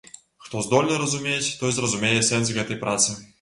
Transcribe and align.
Хто 0.45 0.57
здольны 0.67 0.95
разумець, 1.01 1.51
той 1.61 1.75
зразумее 1.77 2.17
сэнс 2.31 2.55
гэтай 2.57 2.81
працы. 2.87 3.19